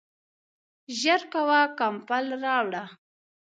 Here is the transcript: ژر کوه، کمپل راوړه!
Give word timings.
ژر 0.99 1.21
کوه، 1.33 1.59
کمپل 1.79 2.25
راوړه! 2.43 2.83